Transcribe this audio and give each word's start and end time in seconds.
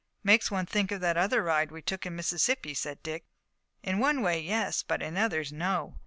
"Makes 0.23 0.49
one 0.49 0.65
think 0.65 0.91
of 0.91 0.99
that 1.01 1.15
other 1.15 1.43
ride 1.43 1.71
we 1.71 1.83
took 1.83 2.07
in 2.07 2.15
Mississippi," 2.15 2.73
said 2.73 3.03
Dick. 3.03 3.23
"In 3.83 3.99
one 3.99 4.23
way, 4.23 4.41
yes, 4.41 4.81
but 4.81 4.99
in 4.99 5.15
others, 5.15 5.53
no. 5.53 5.99